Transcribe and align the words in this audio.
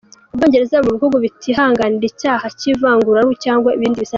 U 0.33 0.35
Bwongereza 0.37 0.75
buri 0.79 0.87
mu 0.89 0.95
bihugu 0.97 1.17
bitihanganira 1.25 2.05
icyaha 2.11 2.45
cy’ivanguraruhu 2.59 3.33
cyangwa 3.43 3.69
ibindi 3.77 3.97
bisa 3.99 4.03
na 4.05 4.09
cyo. 4.09 4.09